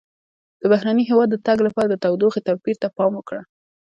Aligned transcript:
د 0.61 0.63
بهرني 0.71 1.03
هېواد 1.09 1.29
د 1.31 1.37
تګ 1.47 1.57
لپاره 1.67 1.87
د 1.89 1.95
تودوخې 2.03 2.41
توپیر 2.47 2.75
ته 2.81 2.87
پام 2.97 3.11
وکړه. 3.15 3.41